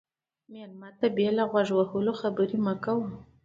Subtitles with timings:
[0.51, 3.07] مېلمه ته بې له غوږ وهلو خبرې مه کوه.